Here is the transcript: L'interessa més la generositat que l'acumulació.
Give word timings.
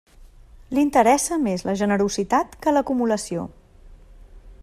L'interessa 0.77 1.37
més 1.43 1.65
la 1.67 1.75
generositat 1.83 2.57
que 2.65 2.75
l'acumulació. 2.77 3.45